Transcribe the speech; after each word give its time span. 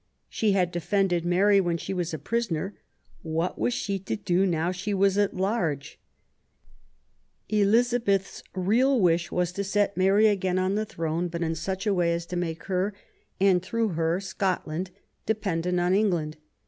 She 0.29 0.53
had 0.53 0.71
defended 0.71 1.23
Mary 1.27 1.61
when 1.61 1.77
she 1.77 1.93
was 1.93 2.11
a 2.11 2.17
prisoner, 2.17 2.73
what 3.21 3.59
was 3.59 3.71
she 3.71 3.99
to 3.99 4.15
do 4.15 4.47
now 4.47 4.71
she 4.71 4.95
was 4.95 5.15
at 5.15 5.35
large? 5.35 5.99
Elizabeth's 7.49 8.41
real 8.55 8.99
wish 8.99 9.31
was 9.31 9.51
to 9.51 9.63
set 9.63 9.95
Mary 9.95 10.25
again 10.25 10.57
on 10.57 10.73
the 10.73 10.85
throne, 10.87 11.27
but 11.27 11.43
in 11.43 11.53
such 11.53 11.85
a 11.85 11.93
way 11.93 12.15
as 12.15 12.25
to 12.25 12.35
make 12.35 12.63
her, 12.63 12.95
and 13.39 13.61
through 13.61 13.89
her 13.89 14.19
Scotland, 14.19 14.89
dependent 15.27 15.79
on 15.79 15.93
England. 15.93 16.37